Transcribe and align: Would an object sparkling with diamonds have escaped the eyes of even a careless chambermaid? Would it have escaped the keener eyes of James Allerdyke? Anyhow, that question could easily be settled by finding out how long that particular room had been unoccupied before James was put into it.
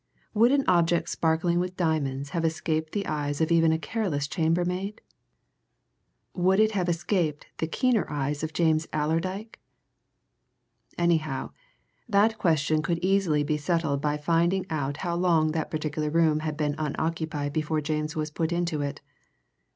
Would 0.33 0.51
an 0.51 0.63
object 0.67 1.09
sparkling 1.09 1.59
with 1.59 1.77
diamonds 1.77 2.29
have 2.31 2.43
escaped 2.43 2.91
the 2.93 3.05
eyes 3.05 3.39
of 3.39 3.51
even 3.51 3.71
a 3.71 3.77
careless 3.77 4.27
chambermaid? 4.27 4.99
Would 6.33 6.59
it 6.59 6.71
have 6.71 6.89
escaped 6.89 7.45
the 7.59 7.67
keener 7.67 8.09
eyes 8.09 8.41
of 8.41 8.51
James 8.51 8.87
Allerdyke? 8.91 9.59
Anyhow, 10.97 11.51
that 12.09 12.39
question 12.39 12.81
could 12.81 12.97
easily 13.03 13.43
be 13.43 13.57
settled 13.57 14.01
by 14.01 14.17
finding 14.17 14.65
out 14.71 14.97
how 15.05 15.15
long 15.15 15.51
that 15.51 15.69
particular 15.69 16.09
room 16.09 16.39
had 16.39 16.57
been 16.57 16.73
unoccupied 16.79 17.53
before 17.53 17.79
James 17.79 18.15
was 18.15 18.31
put 18.31 18.51
into 18.51 18.81
it. 18.81 19.01